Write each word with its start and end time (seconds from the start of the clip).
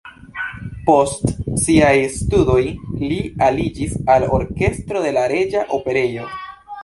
Post 0.85 1.27
siaj 1.65 1.91
studoj 2.13 2.63
li 3.09 3.19
aliĝis 3.49 3.93
al 4.15 4.27
orkestro 4.39 5.07
de 5.07 5.15
la 5.19 5.27
Reĝa 5.35 5.65
Operejo. 5.81 6.27